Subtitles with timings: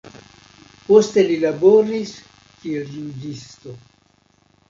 [0.85, 2.13] Poste li laboris
[2.63, 3.77] kiel juĝisto.